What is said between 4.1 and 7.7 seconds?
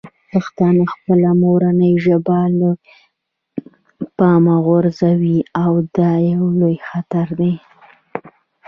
پامه غورځوي او دا یو لوی خطر دی.